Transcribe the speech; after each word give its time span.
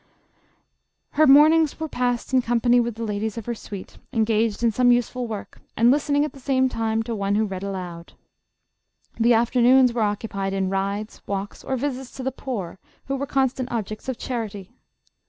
Her 1.11 1.27
mornings 1.27 1.79
were 1.79 1.87
passed 1.87 2.33
in 2.33 2.41
com 2.41 2.59
pany 2.59 2.81
with 2.81 2.95
the 2.95 3.03
ladies 3.03 3.37
of 3.37 3.45
her 3.45 3.53
suite, 3.53 3.99
engaged 4.11 4.63
in 4.63 4.71
some 4.71 4.91
use 4.91 5.09
ful 5.09 5.27
work, 5.27 5.61
and 5.77 5.91
listening 5.91 6.25
at 6.25 6.33
the 6.33 6.39
same 6.39 6.67
time 6.69 7.03
to 7.03 7.13
one 7.13 7.35
who 7.35 7.45
read 7.45 7.61
aloud. 7.61 8.13
The 9.19 9.35
afternoons 9.35 9.93
were 9.93 10.01
occupied 10.01 10.53
in 10.53 10.71
rides, 10.71 11.21
walks, 11.27 11.63
or 11.63 11.77
visits 11.77 12.09
to 12.13 12.23
the 12.23 12.31
poor 12.31 12.79
who 13.05 13.15
were 13.15 13.27
constant 13.27 13.71
objects 13.71 14.09
of 14.09 14.17
charity. 14.17 14.71